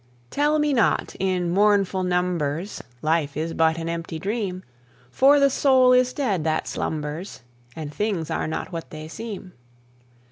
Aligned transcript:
Tell 0.31 0.57
me 0.57 0.73
not, 0.73 1.13
in 1.19 1.51
mournful 1.51 2.01
numbers, 2.01 2.81
Life 3.03 3.37
is 3.37 3.53
but 3.53 3.77
an 3.77 3.87
empty 3.87 4.17
dream! 4.17 4.63
For 5.11 5.39
the 5.39 5.51
soul 5.51 5.93
is 5.93 6.11
dead 6.11 6.43
that 6.43 6.67
slumbers, 6.67 7.41
And 7.75 7.93
things 7.93 8.31
are 8.31 8.47
not 8.47 8.71
what 8.71 8.89
they 8.89 9.07
seem. 9.07 9.53